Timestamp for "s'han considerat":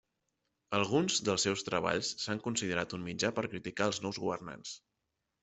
2.23-2.97